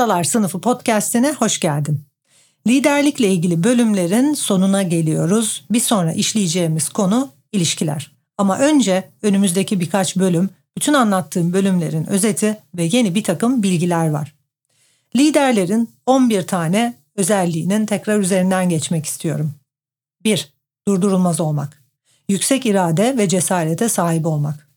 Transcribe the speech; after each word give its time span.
Ustalar 0.00 0.24
Sınıfı 0.24 0.60
podcast'ine 0.60 1.32
hoş 1.32 1.60
geldin. 1.60 2.00
Liderlikle 2.66 3.28
ilgili 3.28 3.64
bölümlerin 3.64 4.34
sonuna 4.34 4.82
geliyoruz. 4.82 5.64
Bir 5.70 5.80
sonra 5.80 6.12
işleyeceğimiz 6.12 6.88
konu 6.88 7.28
ilişkiler. 7.52 8.12
Ama 8.38 8.58
önce 8.58 9.10
önümüzdeki 9.22 9.80
birkaç 9.80 10.16
bölüm, 10.16 10.50
bütün 10.76 10.94
anlattığım 10.94 11.52
bölümlerin 11.52 12.06
özeti 12.06 12.56
ve 12.76 12.88
yeni 12.92 13.14
bir 13.14 13.24
takım 13.24 13.62
bilgiler 13.62 14.10
var. 14.10 14.34
Liderlerin 15.16 15.90
11 16.06 16.46
tane 16.46 16.94
özelliğinin 17.16 17.86
tekrar 17.86 18.18
üzerinden 18.18 18.68
geçmek 18.68 19.06
istiyorum. 19.06 19.52
1. 20.24 20.52
Durdurulmaz 20.88 21.40
olmak. 21.40 21.82
Yüksek 22.28 22.66
irade 22.66 23.18
ve 23.18 23.28
cesarete 23.28 23.88
sahip 23.88 24.26
olmak. 24.26 24.69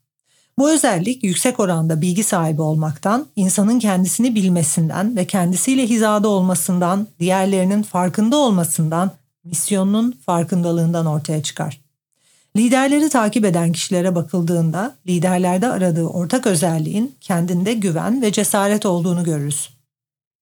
Bu 0.58 0.72
özellik 0.72 1.24
yüksek 1.24 1.60
oranda 1.60 2.02
bilgi 2.02 2.24
sahibi 2.24 2.62
olmaktan, 2.62 3.26
insanın 3.36 3.80
kendisini 3.80 4.36
bilmesinden 4.36 5.16
ve 5.16 5.28
kendisiyle 5.28 5.88
hizada 5.88 6.28
olmasından, 6.28 7.08
diğerlerinin 7.20 7.84
farkında 7.84 8.38
olmasından, 8.38 9.12
misyonunun 9.44 10.12
farkındalığından 10.26 11.06
ortaya 11.06 11.44
çıkar. 11.44 11.82
Liderleri 12.58 13.10
takip 13.10 13.46
eden 13.46 13.72
kişilere 13.72 14.16
bakıldığında 14.16 14.96
liderlerde 15.08 15.68
aradığı 15.68 16.08
ortak 16.08 16.48
özelliğin 16.48 17.16
kendinde 17.22 17.74
güven 17.74 18.22
ve 18.22 18.32
cesaret 18.32 18.86
olduğunu 18.86 19.24
görürüz. 19.24 19.70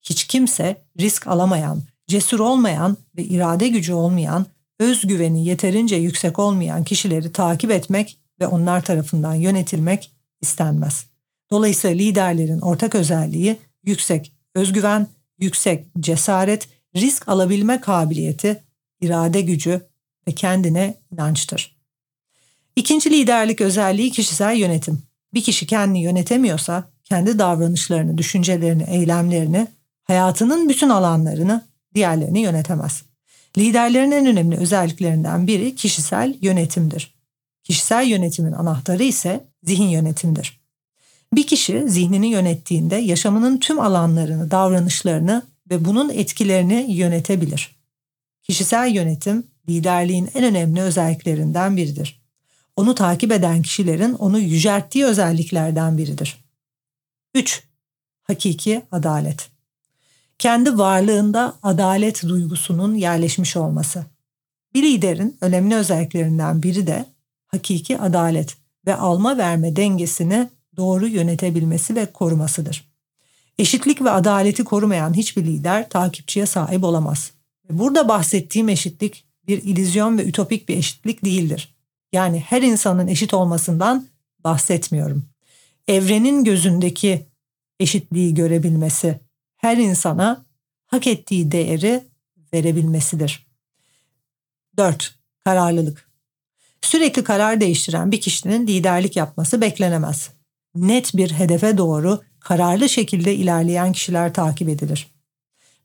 Hiç 0.02 0.24
kimse 0.24 0.82
risk 1.00 1.28
alamayan, 1.28 1.82
cesur 2.08 2.40
olmayan 2.40 2.98
ve 3.18 3.24
irade 3.24 3.68
gücü 3.68 3.94
olmayan, 3.94 4.46
özgüveni 4.80 5.46
yeterince 5.46 5.96
yüksek 5.96 6.40
olmayan 6.40 6.84
kişileri 6.84 7.32
takip 7.32 7.72
etmek 7.72 8.18
ve 8.42 8.48
onlar 8.48 8.84
tarafından 8.84 9.34
yönetilmek 9.34 10.12
istenmez. 10.42 11.06
Dolayısıyla 11.52 11.96
liderlerin 11.96 12.60
ortak 12.60 12.96
özelliği 12.96 13.58
yüksek 13.84 14.34
özgüven, 14.56 15.08
yüksek 15.40 15.86
cesaret, 16.00 16.68
risk 16.96 17.30
alabilme 17.30 17.82
kabiliyeti, 17.82 18.64
irade 19.02 19.42
gücü 19.42 19.82
ve 20.28 20.32
kendine 20.32 20.94
inançtır. 21.12 21.76
İkinci 22.76 23.10
liderlik 23.10 23.62
özelliği 23.62 24.12
kişisel 24.12 24.58
yönetim. 24.58 25.02
Bir 25.34 25.44
kişi 25.44 25.68
kendini 25.68 26.02
yönetemiyorsa 26.04 26.90
kendi 27.04 27.40
davranışlarını, 27.40 28.18
düşüncelerini, 28.18 28.84
eylemlerini, 28.84 29.68
hayatının 30.04 30.70
bütün 30.70 30.90
alanlarını 30.90 31.66
diğerlerini 31.96 32.40
yönetemez. 32.40 33.04
Liderlerin 33.58 34.12
en 34.12 34.26
önemli 34.26 34.58
özelliklerinden 34.58 35.48
biri 35.48 35.76
kişisel 35.76 36.38
yönetimdir. 36.42 37.21
Kişisel 37.64 38.08
yönetimin 38.08 38.52
anahtarı 38.52 39.04
ise 39.04 39.46
zihin 39.64 39.90
yönetimdir. 39.90 40.62
Bir 41.34 41.48
kişi 41.48 41.90
zihnini 41.90 42.28
yönettiğinde 42.28 42.96
yaşamının 42.96 43.58
tüm 43.58 43.80
alanlarını, 43.80 44.52
davranışlarını 44.52 45.44
ve 45.70 45.86
bunun 45.86 46.10
etkilerini 46.10 46.86
yönetebilir. 46.90 47.76
Kişisel 48.44 48.96
yönetim 48.96 49.44
liderliğin 49.70 50.30
en 50.34 50.44
önemli 50.44 50.82
özelliklerinden 50.82 51.78
biridir. 51.78 52.22
Onu 52.76 52.96
takip 52.96 53.32
eden 53.32 53.62
kişilerin 53.62 54.14
onu 54.14 54.40
yücelttiği 54.40 55.06
özelliklerden 55.06 55.98
biridir. 55.98 56.46
3. 57.36 57.64
Hakiki 58.24 58.82
adalet. 58.92 59.50
Kendi 60.40 60.78
varlığında 60.78 61.56
adalet 61.64 62.24
duygusunun 62.24 62.96
yerleşmiş 62.96 63.58
olması. 63.58 64.06
Bir 64.74 64.84
liderin 64.84 65.38
önemli 65.42 65.76
özelliklerinden 65.76 66.64
biri 66.64 66.88
de 66.88 67.06
hakiki 67.52 68.00
adalet 68.00 68.58
ve 68.88 68.96
alma 68.96 69.38
verme 69.38 69.76
dengesini 69.76 70.50
doğru 70.78 71.08
yönetebilmesi 71.08 71.96
ve 71.96 72.06
korumasıdır. 72.06 72.92
Eşitlik 73.58 74.02
ve 74.02 74.10
adaleti 74.10 74.64
korumayan 74.64 75.14
hiçbir 75.14 75.46
lider 75.46 75.90
takipçiye 75.90 76.46
sahip 76.46 76.84
olamaz. 76.84 77.32
Burada 77.70 78.08
bahsettiğim 78.08 78.70
eşitlik 78.70 79.26
bir 79.48 79.64
ilizyon 79.64 80.18
ve 80.18 80.26
ütopik 80.26 80.70
bir 80.70 80.78
eşitlik 80.78 81.26
değildir. 81.26 81.76
Yani 82.14 82.40
her 82.40 82.62
insanın 82.62 83.08
eşit 83.08 83.34
olmasından 83.34 84.08
bahsetmiyorum. 84.44 85.26
Evrenin 85.88 86.44
gözündeki 86.44 87.26
eşitliği 87.80 88.34
görebilmesi, 88.34 89.20
her 89.58 89.78
insana 89.78 90.46
hak 90.88 91.08
ettiği 91.08 91.52
değeri 91.52 92.04
verebilmesidir. 92.54 93.48
4. 94.78 95.16
Kararlılık. 95.44 96.11
Sürekli 96.82 97.24
karar 97.24 97.62
değiştiren 97.62 98.12
bir 98.12 98.22
kişinin 98.22 98.68
liderlik 98.68 99.16
yapması 99.16 99.62
beklenemez. 99.62 100.30
Net 100.76 101.18
bir 101.18 101.32
hedefe 101.32 101.78
doğru 101.78 102.22
kararlı 102.40 102.90
şekilde 102.90 103.36
ilerleyen 103.36 103.92
kişiler 103.92 104.34
takip 104.34 104.70
edilir. 104.70 105.08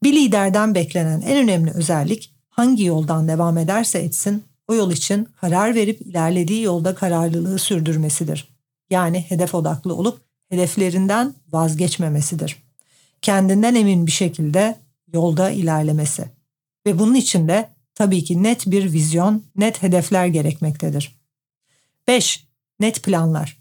Bir 0.03 0.13
liderden 0.13 0.75
beklenen 0.75 1.21
en 1.21 1.37
önemli 1.37 1.71
özellik 1.71 2.35
hangi 2.49 2.85
yoldan 2.85 3.29
devam 3.29 3.59
ederse 3.59 3.99
etsin 3.99 4.45
o 4.69 4.75
yol 4.75 4.91
için 4.91 5.29
karar 5.41 5.75
verip 5.75 6.01
ilerlediği 6.01 6.63
yolda 6.63 6.95
kararlılığı 6.95 7.59
sürdürmesidir. 7.59 8.49
Yani 8.91 9.21
hedef 9.21 9.55
odaklı 9.55 9.95
olup 9.95 10.21
hedeflerinden 10.49 11.35
vazgeçmemesidir. 11.53 12.57
Kendinden 13.23 13.75
emin 13.75 14.07
bir 14.07 14.13
şekilde 14.13 14.77
yolda 15.13 15.51
ilerlemesi. 15.51 16.25
Ve 16.87 16.99
bunun 16.99 17.15
için 17.15 17.49
de 17.49 17.69
tabii 17.97 18.25
ki 18.25 18.43
net 18.43 18.67
bir 18.67 18.93
vizyon, 18.93 19.43
net 19.57 19.83
hedefler 19.83 20.27
gerekmektedir. 20.27 21.17
5. 22.09 22.47
Net 22.81 23.03
planlar. 23.03 23.57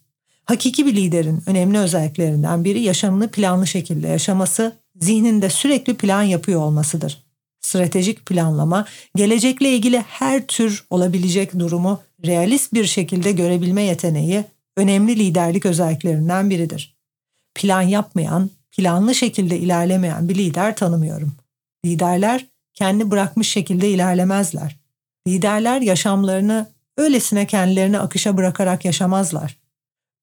Hakiki 0.46 0.86
bir 0.86 0.96
liderin 0.96 1.44
önemli 1.46 1.78
özelliklerinden 1.78 2.64
biri 2.64 2.82
yaşamını 2.82 3.32
planlı 3.32 3.68
şekilde 3.68 4.08
yaşaması, 4.08 4.76
zihninde 4.96 5.50
sürekli 5.50 5.94
plan 5.94 6.24
yapıyor 6.24 6.62
olmasıdır. 6.62 7.26
Stratejik 7.62 8.26
planlama, 8.26 8.86
gelecekle 9.16 9.76
ilgili 9.76 10.00
her 10.00 10.48
tür 10.48 10.86
olabilecek 10.90 11.60
durumu 11.60 12.02
realist 12.26 12.74
bir 12.74 12.86
şekilde 12.86 13.32
görebilme 13.32 13.82
yeteneği 13.82 14.44
önemli 14.78 15.20
liderlik 15.20 15.66
özelliklerinden 15.66 16.50
biridir. 16.50 16.96
Plan 17.56 17.82
yapmayan, 17.82 18.50
planlı 18.72 19.16
şekilde 19.16 19.60
ilerlemeyen 19.60 20.30
bir 20.30 20.36
lider 20.36 20.76
tanımıyorum. 20.76 21.34
Liderler 21.86 22.46
kendi 22.76 23.12
bırakmış 23.12 23.50
şekilde 23.50 23.90
ilerlemezler. 23.90 24.80
Liderler 25.28 25.82
yaşamlarını 25.82 26.68
öylesine 26.98 27.48
kendilerini 27.48 28.00
akışa 28.00 28.38
bırakarak 28.38 28.86
yaşamazlar. 28.86 29.58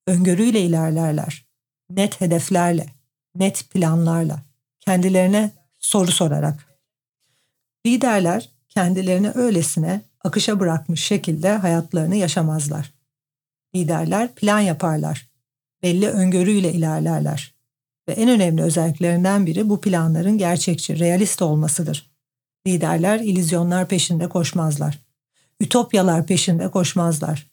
Öngörüyle 0.07 0.61
ilerlerler. 0.61 1.47
Net 1.91 2.21
hedeflerle, 2.21 2.87
net 3.35 3.71
planlarla, 3.71 4.43
kendilerine 4.81 5.51
soru 5.79 6.13
sorarak. 6.13 6.67
Liderler 7.87 8.51
kendilerini 8.69 9.31
öylesine 9.35 10.01
akışa 10.25 10.61
bırakmış 10.61 11.05
şekilde 11.05 11.53
hayatlarını 11.53 12.17
yaşamazlar. 12.17 12.93
Liderler 13.75 14.35
plan 14.35 14.61
yaparlar. 14.61 15.29
Belli 15.83 16.09
öngörüyle 16.09 16.73
ilerlerler. 16.73 17.55
Ve 18.09 18.13
en 18.13 18.29
önemli 18.29 18.63
özelliklerinden 18.63 19.47
biri 19.47 19.69
bu 19.69 19.81
planların 19.81 20.39
gerçekçi, 20.39 20.99
realist 20.99 21.43
olmasıdır. 21.43 22.12
Liderler 22.67 23.21
ilizyonlar 23.21 23.89
peşinde 23.89 24.29
koşmazlar. 24.29 24.99
Ütopyalar 25.61 26.27
peşinde 26.27 26.69
koşmazlar. 26.69 27.51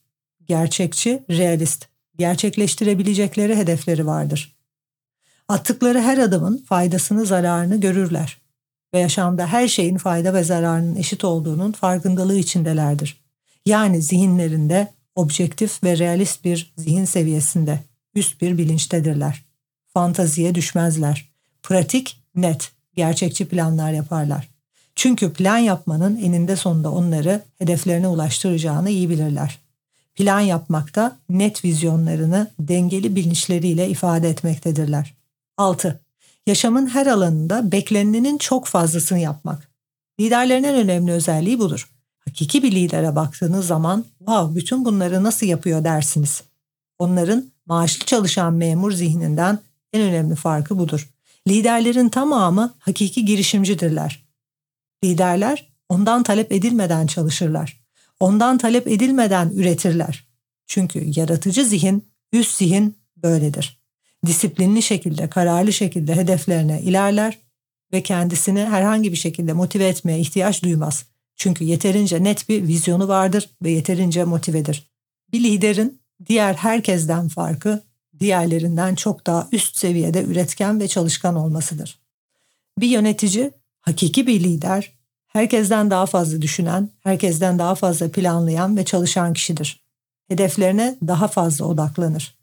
Gerçekçi, 0.47 1.23
realist, 1.29 1.85
gerçekleştirebilecekleri 2.17 3.55
hedefleri 3.55 4.05
vardır. 4.05 4.55
Attıkları 5.47 6.01
her 6.01 6.17
adımın 6.17 6.57
faydasını, 6.57 7.25
zararını 7.25 7.79
görürler 7.79 8.41
ve 8.93 8.99
yaşamda 8.99 9.47
her 9.47 9.67
şeyin 9.67 9.97
fayda 9.97 10.33
ve 10.33 10.43
zararının 10.43 10.95
eşit 10.95 11.23
olduğunun 11.23 11.71
farkındalığı 11.71 12.37
içindelerdir. 12.37 13.21
Yani 13.65 14.01
zihinlerinde 14.01 14.93
objektif 15.15 15.83
ve 15.83 15.97
realist 15.97 16.45
bir 16.45 16.73
zihin 16.77 17.05
seviyesinde, 17.05 17.79
üst 18.15 18.41
bir 18.41 18.57
bilinçtedirler. 18.57 19.45
Fantaziye 19.87 20.55
düşmezler. 20.55 21.29
Pratik, 21.63 22.23
net, 22.35 22.71
gerçekçi 22.95 23.47
planlar 23.47 23.91
yaparlar. 23.91 24.49
Çünkü 24.99 25.33
plan 25.33 25.57
yapmanın 25.57 26.17
eninde 26.17 26.55
sonunda 26.55 26.91
onları 26.91 27.41
hedeflerine 27.57 28.07
ulaştıracağını 28.07 28.89
iyi 28.89 29.09
bilirler. 29.09 29.59
plan 30.15 30.39
yapmakta, 30.39 31.17
net 31.29 31.65
vizyonlarını 31.65 32.51
dengeli 32.59 33.15
bilinçleriyle 33.15 33.89
ifade 33.89 34.29
etmektedirler. 34.29 35.13
6. 35.57 35.99
Yaşamın 36.47 36.87
her 36.87 37.07
alanında 37.07 37.71
beklenenin 37.71 38.37
çok 38.37 38.65
fazlasını 38.65 39.19
yapmak. 39.19 39.67
Liderlerin 40.19 40.63
en 40.63 40.75
önemli 40.75 41.11
özelliği 41.11 41.59
budur. 41.59 41.89
Hakiki 42.19 42.63
bir 42.63 42.71
lidere 42.71 43.15
baktığınız 43.15 43.67
zaman 43.67 44.05
wow 44.17 44.55
bütün 44.55 44.85
bunları 44.85 45.23
nasıl 45.23 45.45
yapıyor 45.45 45.83
dersiniz. 45.83 46.43
Onların 46.97 47.45
maaşlı 47.65 48.05
çalışan 48.05 48.53
memur 48.53 48.91
zihninden 48.91 49.59
en 49.93 50.01
önemli 50.01 50.35
farkı 50.35 50.79
budur. 50.79 51.09
Liderlerin 51.47 52.09
tamamı 52.09 52.73
hakiki 52.79 53.25
girişimcidirler. 53.25 54.28
Liderler 55.03 55.73
ondan 55.89 56.23
talep 56.23 56.51
edilmeden 56.51 57.07
çalışırlar. 57.07 57.83
Ondan 58.19 58.57
talep 58.57 58.87
edilmeden 58.87 59.49
üretirler. 59.49 60.27
Çünkü 60.67 61.19
yaratıcı 61.19 61.65
zihin, 61.65 62.07
üst 62.33 62.57
zihin 62.57 62.97
böyledir. 63.17 63.79
Disiplinli 64.25 64.81
şekilde, 64.81 65.29
kararlı 65.29 65.73
şekilde 65.73 66.15
hedeflerine 66.15 66.81
ilerler 66.81 67.37
ve 67.93 68.03
kendisini 68.03 68.65
herhangi 68.65 69.11
bir 69.11 69.17
şekilde 69.17 69.53
motive 69.53 69.87
etmeye 69.87 70.19
ihtiyaç 70.19 70.63
duymaz. 70.63 71.05
Çünkü 71.35 71.63
yeterince 71.63 72.23
net 72.23 72.49
bir 72.49 72.67
vizyonu 72.67 73.07
vardır 73.07 73.49
ve 73.63 73.71
yeterince 73.71 74.23
motivedir. 74.23 74.91
Bir 75.31 75.43
liderin 75.43 76.01
diğer 76.25 76.53
herkesten 76.53 77.27
farkı 77.27 77.83
diğerlerinden 78.19 78.95
çok 78.95 79.27
daha 79.27 79.47
üst 79.51 79.77
seviyede 79.77 80.23
üretken 80.23 80.79
ve 80.79 80.87
çalışkan 80.87 81.35
olmasıdır. 81.35 81.99
Bir 82.79 82.87
yönetici, 82.87 83.51
hakiki 83.89 84.27
bir 84.27 84.43
lider, 84.43 84.93
herkesten 85.27 85.89
daha 85.89 86.05
fazla 86.05 86.41
düşünen, 86.41 86.89
herkesten 86.99 87.59
daha 87.59 87.75
fazla 87.75 88.11
planlayan 88.11 88.77
ve 88.77 88.85
çalışan 88.85 89.33
kişidir. 89.33 89.83
Hedeflerine 90.27 90.97
daha 91.07 91.27
fazla 91.27 91.65
odaklanır. 91.65 92.37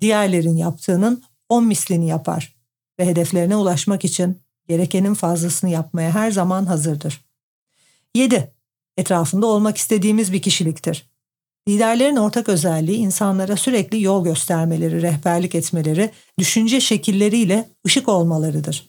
Diğerlerin 0.00 0.56
yaptığının 0.56 1.22
on 1.48 1.64
mislini 1.64 2.08
yapar 2.08 2.56
ve 3.00 3.06
hedeflerine 3.06 3.56
ulaşmak 3.56 4.04
için 4.04 4.40
gerekenin 4.68 5.14
fazlasını 5.14 5.70
yapmaya 5.70 6.14
her 6.14 6.30
zaman 6.30 6.66
hazırdır. 6.66 7.24
7. 8.14 8.52
Etrafında 8.96 9.46
olmak 9.46 9.76
istediğimiz 9.76 10.32
bir 10.32 10.42
kişiliktir. 10.42 11.10
Liderlerin 11.68 12.16
ortak 12.16 12.48
özelliği 12.48 12.98
insanlara 12.98 13.56
sürekli 13.56 14.02
yol 14.02 14.24
göstermeleri, 14.24 15.02
rehberlik 15.02 15.54
etmeleri, 15.54 16.10
düşünce 16.38 16.80
şekilleriyle 16.80 17.68
ışık 17.86 18.08
olmalarıdır. 18.08 18.87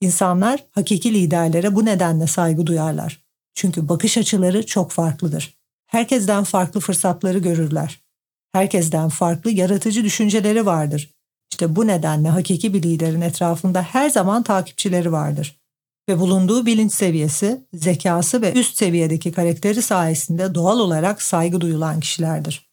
İnsanlar 0.00 0.64
hakiki 0.72 1.14
liderlere 1.14 1.74
bu 1.74 1.84
nedenle 1.84 2.26
saygı 2.26 2.66
duyarlar. 2.66 3.24
Çünkü 3.54 3.88
bakış 3.88 4.18
açıları 4.18 4.66
çok 4.66 4.90
farklıdır. 4.90 5.56
Herkesten 5.86 6.44
farklı 6.44 6.80
fırsatları 6.80 7.38
görürler. 7.38 8.00
Herkesten 8.52 9.08
farklı 9.08 9.50
yaratıcı 9.50 10.04
düşünceleri 10.04 10.66
vardır. 10.66 11.10
İşte 11.50 11.76
bu 11.76 11.86
nedenle 11.86 12.28
hakiki 12.28 12.74
bir 12.74 12.82
liderin 12.82 13.20
etrafında 13.20 13.82
her 13.82 14.10
zaman 14.10 14.42
takipçileri 14.42 15.12
vardır 15.12 15.56
ve 16.08 16.18
bulunduğu 16.18 16.66
bilinç 16.66 16.92
seviyesi, 16.92 17.66
zekası 17.72 18.42
ve 18.42 18.52
üst 18.52 18.76
seviyedeki 18.76 19.32
karakteri 19.32 19.82
sayesinde 19.82 20.54
doğal 20.54 20.78
olarak 20.78 21.22
saygı 21.22 21.60
duyulan 21.60 22.00
kişilerdir. 22.00 22.70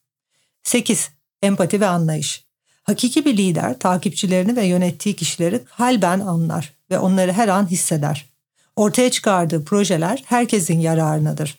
8. 0.62 1.10
Empati 1.42 1.80
ve 1.80 1.86
anlayış. 1.86 2.43
Hakiki 2.84 3.24
bir 3.24 3.36
lider 3.36 3.78
takipçilerini 3.78 4.56
ve 4.56 4.64
yönettiği 4.64 5.16
kişileri 5.16 5.64
kalben 5.64 6.20
anlar 6.20 6.72
ve 6.90 6.98
onları 6.98 7.32
her 7.32 7.48
an 7.48 7.70
hisseder. 7.70 8.30
Ortaya 8.76 9.10
çıkardığı 9.10 9.64
projeler 9.64 10.22
herkesin 10.26 10.80
yararınadır. 10.80 11.58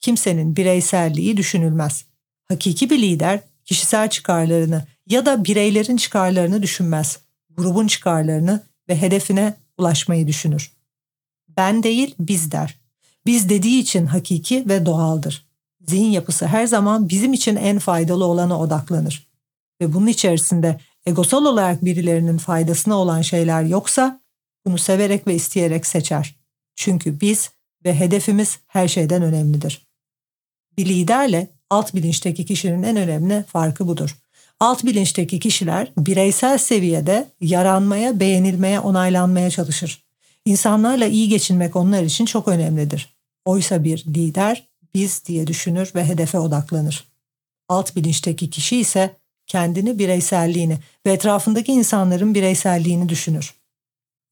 Kimsenin 0.00 0.56
bireyselliği 0.56 1.36
düşünülmez. 1.36 2.04
Hakiki 2.48 2.90
bir 2.90 3.02
lider 3.02 3.40
kişisel 3.64 4.10
çıkarlarını 4.10 4.84
ya 5.06 5.26
da 5.26 5.44
bireylerin 5.44 5.96
çıkarlarını 5.96 6.62
düşünmez. 6.62 7.18
Grubun 7.56 7.86
çıkarlarını 7.86 8.62
ve 8.88 9.02
hedefine 9.02 9.54
ulaşmayı 9.78 10.26
düşünür. 10.26 10.72
Ben 11.56 11.82
değil 11.82 12.14
biz 12.20 12.52
der. 12.52 12.78
Biz 13.26 13.48
dediği 13.48 13.80
için 13.80 14.06
hakiki 14.06 14.68
ve 14.68 14.86
doğaldır. 14.86 15.46
Zihin 15.88 16.10
yapısı 16.10 16.46
her 16.46 16.66
zaman 16.66 17.08
bizim 17.08 17.32
için 17.32 17.56
en 17.56 17.78
faydalı 17.78 18.24
olana 18.24 18.60
odaklanır. 18.60 19.29
Ve 19.80 19.92
bunun 19.92 20.06
içerisinde 20.06 20.80
egosal 21.06 21.44
olarak 21.44 21.84
birilerinin 21.84 22.38
faydasına 22.38 22.94
olan 22.94 23.22
şeyler 23.22 23.62
yoksa 23.62 24.20
bunu 24.66 24.78
severek 24.78 25.26
ve 25.26 25.34
isteyerek 25.34 25.86
seçer. 25.86 26.36
Çünkü 26.76 27.20
biz 27.20 27.50
ve 27.84 27.94
hedefimiz 27.94 28.58
her 28.66 28.88
şeyden 28.88 29.22
önemlidir. 29.22 29.86
Bir 30.78 30.86
liderle 30.86 31.50
alt 31.70 31.94
bilinçteki 31.94 32.44
kişinin 32.44 32.82
en 32.82 32.96
önemli 32.96 33.44
farkı 33.48 33.86
budur. 33.86 34.16
Alt 34.60 34.84
bilinçteki 34.84 35.38
kişiler 35.38 35.92
bireysel 35.98 36.58
seviyede 36.58 37.28
yaranmaya, 37.40 38.20
beğenilmeye, 38.20 38.80
onaylanmaya 38.80 39.50
çalışır. 39.50 40.04
İnsanlarla 40.44 41.06
iyi 41.06 41.28
geçinmek 41.28 41.76
onlar 41.76 42.02
için 42.02 42.24
çok 42.24 42.48
önemlidir. 42.48 43.14
Oysa 43.44 43.84
bir 43.84 44.04
lider 44.04 44.68
biz 44.94 45.24
diye 45.26 45.46
düşünür 45.46 45.92
ve 45.94 46.04
hedefe 46.04 46.38
odaklanır. 46.38 47.04
Alt 47.68 47.96
bilinçteki 47.96 48.50
kişi 48.50 48.76
ise 48.76 49.16
kendini, 49.50 49.98
bireyselliğini 49.98 50.78
ve 51.06 51.12
etrafındaki 51.12 51.72
insanların 51.72 52.34
bireyselliğini 52.34 53.08
düşünür. 53.08 53.54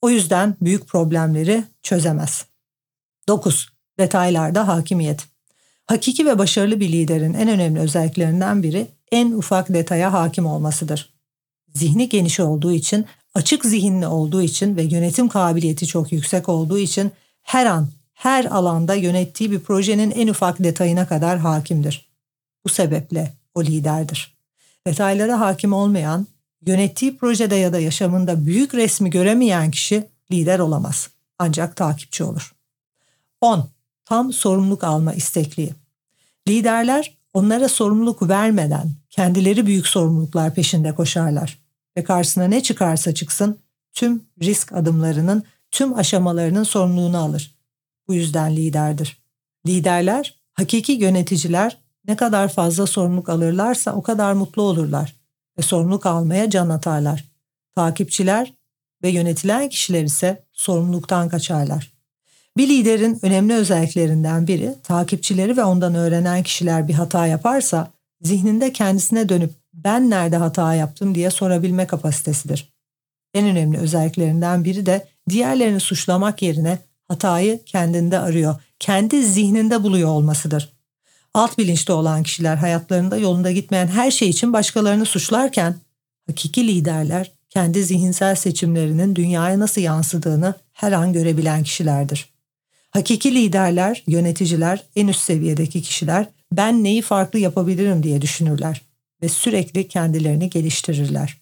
O 0.02 0.10
yüzden 0.10 0.56
büyük 0.62 0.86
problemleri 0.86 1.64
çözemez. 1.82 2.44
9. 3.28 3.68
Detaylarda 3.98 4.68
hakimiyet. 4.68 5.26
Hakiki 5.86 6.26
ve 6.26 6.38
başarılı 6.38 6.80
bir 6.80 6.92
liderin 6.92 7.34
en 7.34 7.48
önemli 7.48 7.80
özelliklerinden 7.80 8.62
biri 8.62 8.86
en 9.12 9.32
ufak 9.32 9.68
detaya 9.68 10.12
hakim 10.12 10.46
olmasıdır. 10.46 11.14
Zihni 11.74 12.08
geniş 12.08 12.40
olduğu 12.40 12.72
için 12.72 13.06
açık 13.34 13.64
zihinli 13.64 14.06
olduğu 14.06 14.42
için 14.42 14.76
ve 14.76 14.82
yönetim 14.82 15.28
kabiliyeti 15.28 15.86
çok 15.86 16.12
yüksek 16.12 16.48
olduğu 16.48 16.78
için 16.78 17.12
her 17.42 17.66
an, 17.66 17.88
her 18.14 18.44
alanda 18.44 18.94
yönettiği 18.94 19.50
bir 19.50 19.60
projenin 19.60 20.10
en 20.10 20.28
ufak 20.28 20.58
detayına 20.58 21.08
kadar 21.08 21.38
hakimdir. 21.38 22.08
Bu 22.64 22.68
sebeple 22.68 23.32
o 23.54 23.62
liderdir. 23.62 24.37
Detaylara 24.86 25.40
hakim 25.40 25.72
olmayan, 25.72 26.26
yönettiği 26.66 27.16
projede 27.16 27.54
ya 27.54 27.72
da 27.72 27.80
yaşamında 27.80 28.46
büyük 28.46 28.74
resmi 28.74 29.10
göremeyen 29.10 29.70
kişi 29.70 30.06
lider 30.32 30.58
olamaz. 30.58 31.10
Ancak 31.38 31.76
takipçi 31.76 32.24
olur. 32.24 32.54
10. 33.40 33.68
Tam 34.04 34.32
sorumluluk 34.32 34.84
alma 34.84 35.14
istekliği. 35.14 35.74
Liderler 36.48 37.18
onlara 37.34 37.68
sorumluluk 37.68 38.28
vermeden 38.28 38.92
kendileri 39.10 39.66
büyük 39.66 39.86
sorumluluklar 39.86 40.54
peşinde 40.54 40.94
koşarlar 40.94 41.58
ve 41.96 42.04
karşısına 42.04 42.44
ne 42.44 42.62
çıkarsa 42.62 43.14
çıksın 43.14 43.58
tüm 43.92 44.24
risk 44.42 44.72
adımlarının 44.72 45.42
tüm 45.70 45.94
aşamalarının 45.94 46.62
sorumluluğunu 46.62 47.18
alır. 47.18 47.54
Bu 48.08 48.14
yüzden 48.14 48.56
liderdir. 48.56 49.18
Liderler, 49.66 50.38
hakiki 50.54 50.92
yöneticiler 50.92 51.78
ne 52.08 52.16
kadar 52.16 52.48
fazla 52.48 52.86
sorumluluk 52.86 53.28
alırlarsa 53.28 53.92
o 53.92 54.02
kadar 54.02 54.32
mutlu 54.32 54.62
olurlar 54.62 55.16
ve 55.58 55.62
sorumluluk 55.62 56.06
almaya 56.06 56.50
can 56.50 56.68
atarlar. 56.68 57.24
Takipçiler 57.74 58.54
ve 59.02 59.08
yönetilen 59.08 59.68
kişiler 59.68 60.04
ise 60.04 60.44
sorumluluktan 60.52 61.28
kaçarlar. 61.28 61.92
Bir 62.56 62.68
liderin 62.68 63.18
önemli 63.22 63.54
özelliklerinden 63.54 64.46
biri 64.46 64.74
takipçileri 64.82 65.56
ve 65.56 65.64
ondan 65.64 65.94
öğrenen 65.94 66.42
kişiler 66.42 66.88
bir 66.88 66.94
hata 66.94 67.26
yaparsa 67.26 67.90
zihninde 68.20 68.72
kendisine 68.72 69.28
dönüp 69.28 69.50
ben 69.74 70.10
nerede 70.10 70.36
hata 70.36 70.74
yaptım 70.74 71.14
diye 71.14 71.30
sorabilme 71.30 71.86
kapasitesidir. 71.86 72.72
En 73.34 73.46
önemli 73.46 73.78
özelliklerinden 73.78 74.64
biri 74.64 74.86
de 74.86 75.08
diğerlerini 75.28 75.80
suçlamak 75.80 76.42
yerine 76.42 76.78
hatayı 77.08 77.64
kendinde 77.64 78.18
arıyor, 78.18 78.56
kendi 78.78 79.24
zihninde 79.24 79.82
buluyor 79.82 80.08
olmasıdır. 80.08 80.77
Alt 81.38 81.58
bilinçte 81.58 81.92
olan 81.92 82.22
kişiler 82.22 82.56
hayatlarında 82.56 83.16
yolunda 83.16 83.52
gitmeyen 83.52 83.86
her 83.86 84.10
şey 84.10 84.28
için 84.28 84.52
başkalarını 84.52 85.06
suçlarken 85.06 85.74
hakiki 86.26 86.66
liderler 86.66 87.32
kendi 87.50 87.84
zihinsel 87.84 88.34
seçimlerinin 88.34 89.16
dünyaya 89.16 89.58
nasıl 89.58 89.80
yansıdığını 89.80 90.54
her 90.72 90.92
an 90.92 91.12
görebilen 91.12 91.62
kişilerdir. 91.62 92.28
Hakiki 92.90 93.34
liderler, 93.34 94.04
yöneticiler, 94.06 94.84
en 94.96 95.08
üst 95.08 95.20
seviyedeki 95.20 95.82
kişiler 95.82 96.26
ben 96.52 96.84
neyi 96.84 97.02
farklı 97.02 97.38
yapabilirim 97.38 98.02
diye 98.02 98.22
düşünürler 98.22 98.82
ve 99.22 99.28
sürekli 99.28 99.88
kendilerini 99.88 100.50
geliştirirler. 100.50 101.38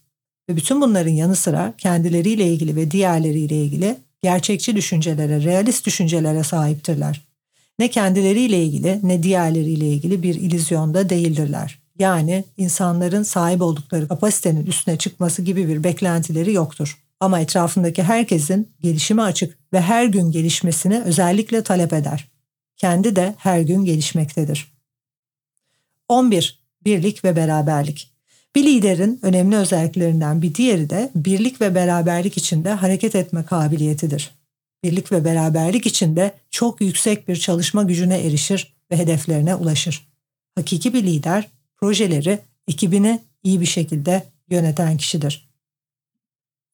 Ve 0.48 0.56
bütün 0.56 0.80
bunların 0.80 1.10
yanı 1.10 1.36
sıra 1.36 1.74
kendileriyle 1.78 2.46
ilgili 2.52 2.76
ve 2.76 2.90
diğerleriyle 2.90 3.64
ilgili 3.64 3.96
gerçekçi 4.22 4.76
düşüncelere, 4.76 5.44
realist 5.44 5.86
düşüncelere 5.86 6.42
sahiptirler. 6.42 7.25
Ne 7.78 7.90
kendileriyle 7.90 8.64
ilgili 8.64 9.00
ne 9.02 9.22
diğerleriyle 9.22 9.88
ilgili 9.88 10.22
bir 10.22 10.34
ilizyonda 10.34 11.08
değildirler. 11.08 11.78
Yani 11.98 12.44
insanların 12.56 13.22
sahip 13.22 13.62
oldukları 13.62 14.08
kapasitenin 14.08 14.66
üstüne 14.66 14.98
çıkması 14.98 15.42
gibi 15.42 15.68
bir 15.68 15.84
beklentileri 15.84 16.52
yoktur. 16.52 16.98
Ama 17.20 17.40
etrafındaki 17.40 18.02
herkesin 18.02 18.68
gelişime 18.80 19.22
açık 19.22 19.58
ve 19.72 19.80
her 19.80 20.04
gün 20.04 20.30
gelişmesini 20.30 21.02
özellikle 21.02 21.62
talep 21.62 21.92
eder. 21.92 22.28
Kendi 22.76 23.16
de 23.16 23.34
her 23.38 23.60
gün 23.60 23.84
gelişmektedir. 23.84 24.72
11 26.08 26.60
birlik 26.84 27.24
ve 27.24 27.36
beraberlik. 27.36 28.12
Bir 28.54 28.64
liderin 28.64 29.20
önemli 29.22 29.56
özelliklerinden 29.56 30.42
bir 30.42 30.54
diğeri 30.54 30.90
de 30.90 31.10
birlik 31.14 31.60
ve 31.60 31.74
beraberlik 31.74 32.36
içinde 32.36 32.70
hareket 32.70 33.14
etme 33.14 33.44
kabiliyetidir. 33.44 34.30
Birlik 34.84 35.12
ve 35.12 35.24
beraberlik 35.24 35.86
içinde 35.86 36.34
çok 36.50 36.80
yüksek 36.80 37.28
bir 37.28 37.36
çalışma 37.36 37.82
gücüne 37.82 38.18
erişir 38.18 38.74
ve 38.90 38.96
hedeflerine 38.96 39.54
ulaşır. 39.54 40.08
Hakiki 40.54 40.94
bir 40.94 41.02
lider 41.02 41.48
projeleri, 41.76 42.38
ekibini 42.68 43.20
iyi 43.42 43.60
bir 43.60 43.66
şekilde 43.66 44.22
yöneten 44.50 44.96
kişidir. 44.96 45.48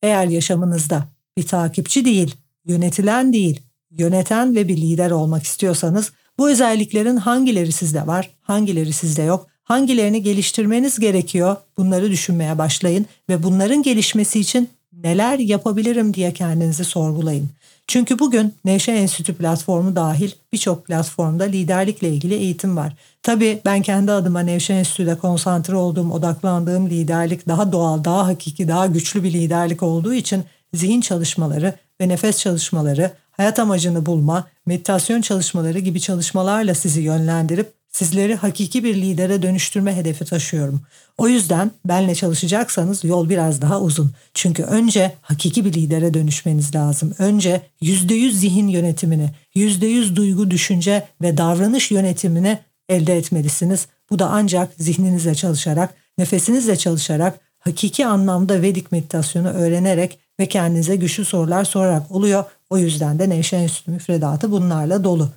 Eğer 0.02 0.26
yaşamınızda 0.26 1.09
bir 1.37 1.47
takipçi 1.47 2.04
değil, 2.04 2.35
yönetilen 2.64 3.32
değil, 3.32 3.61
yöneten 3.90 4.56
ve 4.56 4.68
bir 4.68 4.76
lider 4.76 5.11
olmak 5.11 5.42
istiyorsanız 5.42 6.12
bu 6.38 6.50
özelliklerin 6.50 7.16
hangileri 7.16 7.73
sizde 7.73 8.06
var, 8.06 8.30
hangileri 8.40 8.92
sizde 8.92 9.23
yok, 9.23 9.47
hangilerini 9.62 10.23
geliştirmeniz 10.23 10.99
gerekiyor 10.99 11.56
bunları 11.76 12.11
düşünmeye 12.11 12.59
başlayın 12.59 13.06
ve 13.28 13.42
bunların 13.42 13.82
gelişmesi 13.82 14.40
için 14.40 14.68
neler 15.04 15.38
yapabilirim 15.38 16.14
diye 16.14 16.32
kendinizi 16.32 16.85
sorgulayın. 16.85 17.49
Çünkü 17.87 18.18
bugün 18.18 18.54
Nevşehir 18.64 18.97
Enstitü 18.97 19.35
platformu 19.35 19.97
dahil 19.97 20.30
birçok 20.52 20.87
platformda 20.87 21.44
liderlikle 21.44 22.09
ilgili 22.09 22.35
eğitim 22.35 22.76
var. 22.76 22.97
Tabii 23.23 23.61
ben 23.64 23.82
kendi 23.82 24.12
adıma 24.12 24.40
Nevşehir 24.40 24.78
Enstitü'de 24.78 25.18
konsantre 25.18 25.76
olduğum, 25.76 26.12
odaklandığım 26.12 26.90
liderlik 26.90 27.49
daha 27.49 27.73
doğal, 27.73 28.04
daha 28.04 28.26
hakiki, 28.26 28.68
daha 28.68 28.87
güçlü 28.87 29.23
bir 29.23 29.32
liderlik 29.32 29.82
olduğu 29.82 30.14
için 30.14 30.44
zihin 30.75 31.00
çalışmaları 31.00 31.75
ve 32.00 32.09
nefes 32.09 32.38
çalışmaları, 32.38 33.11
hayat 33.30 33.59
amacını 33.59 34.06
bulma, 34.06 34.47
meditasyon 34.66 35.21
çalışmaları 35.21 35.78
gibi 35.78 36.00
çalışmalarla 36.00 36.75
sizi 36.75 37.00
yönlendirip 37.00 37.73
sizleri 37.92 38.34
hakiki 38.34 38.84
bir 38.84 38.94
lidere 38.94 39.42
dönüştürme 39.42 39.96
hedefi 39.96 40.25
taşıyorum. 40.25 40.80
O 41.18 41.28
yüzden 41.28 41.70
benle 41.84 42.14
çalışacaksanız 42.14 43.04
yol 43.04 43.28
biraz 43.28 43.62
daha 43.62 43.80
uzun. 43.80 44.12
Çünkü 44.34 44.62
önce 44.62 45.12
hakiki 45.22 45.64
bir 45.64 45.72
lidere 45.72 46.14
dönüşmeniz 46.14 46.75
lazım. 46.75 47.14
Önce 47.18 47.62
%100 47.82 48.30
zihin 48.30 48.68
yönetimini, 48.68 49.30
%100 49.54 50.16
duygu, 50.16 50.50
düşünce 50.50 51.08
ve 51.22 51.37
davranış 51.37 51.90
yönetimini 51.90 52.58
elde 52.88 53.16
etmelisiniz. 53.16 53.87
Bu 54.11 54.18
da 54.18 54.28
ancak 54.30 54.72
zihninizle 54.78 55.34
çalışarak, 55.34 55.94
nefesinizle 56.18 56.76
çalışarak, 56.76 57.40
hakiki 57.58 58.06
anlamda 58.06 58.62
Vedik 58.62 58.92
meditasyonu 58.92 59.49
öğrenerek 59.49 60.18
ve 60.40 60.46
kendinize 60.46 60.96
güçlü 60.96 61.25
sorular 61.25 61.64
sorarak 61.64 62.11
oluyor. 62.11 62.44
O 62.70 62.78
yüzden 62.78 63.18
de 63.18 63.28
Nevşehir 63.28 63.62
Enstitü 63.62 63.90
müfredatı 63.90 64.50
bunlarla 64.50 65.04
dolu. 65.04 65.28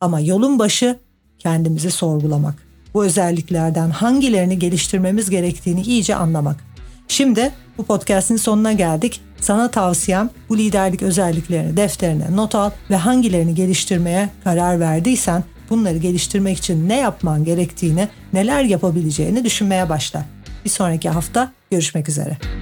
Ama 0.00 0.20
yolun 0.20 0.58
başı 0.58 0.98
kendimizi 1.40 1.90
sorgulamak. 1.90 2.54
Bu 2.94 3.04
özelliklerden 3.04 3.90
hangilerini 3.90 4.58
geliştirmemiz 4.58 5.30
gerektiğini 5.30 5.82
iyice 5.82 6.14
anlamak. 6.14 6.56
Şimdi 7.08 7.52
bu 7.78 7.84
podcast'in 7.84 8.36
sonuna 8.36 8.72
geldik. 8.72 9.20
Sana 9.40 9.70
tavsiyem 9.70 10.30
bu 10.48 10.58
liderlik 10.58 11.02
özelliklerini 11.02 11.76
defterine 11.76 12.36
not 12.36 12.54
al 12.54 12.70
ve 12.90 12.96
hangilerini 12.96 13.54
geliştirmeye 13.54 14.28
karar 14.44 14.80
verdiysen 14.80 15.44
bunları 15.70 15.98
geliştirmek 15.98 16.58
için 16.58 16.88
ne 16.88 16.96
yapman 16.96 17.44
gerektiğini, 17.44 18.08
neler 18.32 18.64
yapabileceğini 18.64 19.44
düşünmeye 19.44 19.88
başla. 19.88 20.24
Bir 20.64 20.70
sonraki 20.70 21.08
hafta 21.08 21.52
görüşmek 21.70 22.08
üzere. 22.08 22.59